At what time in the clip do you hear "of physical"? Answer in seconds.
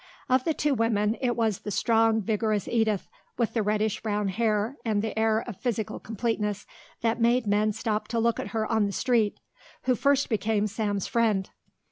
5.47-5.99